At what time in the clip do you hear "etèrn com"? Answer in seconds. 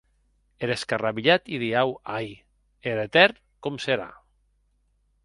3.05-3.79